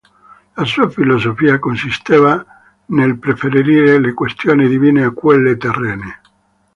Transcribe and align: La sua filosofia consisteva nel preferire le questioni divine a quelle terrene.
La 0.57 0.65
sua 0.65 0.89
filosofia 0.89 1.59
consisteva 1.59 2.43
nel 2.85 3.19
preferire 3.19 3.99
le 3.99 4.13
questioni 4.15 4.67
divine 4.67 5.03
a 5.03 5.11
quelle 5.11 5.57
terrene. 5.57 6.21